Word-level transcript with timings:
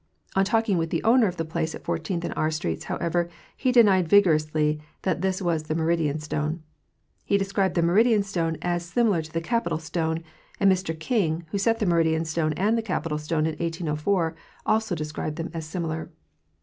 On 0.35 0.43
talking 0.43 0.79
with 0.79 0.89
the 0.89 1.03
owner 1.03 1.27
of 1.27 1.37
the 1.37 1.45
place 1.45 1.75
at 1.75 1.83
Fourteenth 1.83 2.25
and 2.25 2.33
R 2.35 2.49
streets, 2.49 2.85
however, 2.85 3.29
he 3.55 3.71
denied 3.71 4.07
vigorously 4.07 4.81
that 5.03 5.21
this 5.21 5.43
was 5.43 5.61
the 5.65 5.75
Meridian 5.75 6.17
stone. 6.17 6.63
He 7.23 7.37
described 7.37 7.75
the 7.75 7.83
Meridian 7.83 8.23
stone 8.23 8.57
as 8.63 8.83
similar 8.83 9.21
to 9.21 9.31
the 9.31 9.41
Capitol 9.41 9.77
stone; 9.77 10.23
and 10.59 10.71
Mr 10.71 10.99
King, 10.99 11.45
who 11.51 11.59
set 11.59 11.77
the 11.77 11.85
Meridian 11.85 12.25
stone 12.25 12.53
and 12.53 12.75
the 12.75 12.81
Capitol 12.81 13.19
stone 13.19 13.45
in 13.45 13.51
1804, 13.59 14.35
also 14.65 14.95
describes 14.95 15.35
them 15.35 15.51
as 15.53 15.67
similar. 15.67 16.09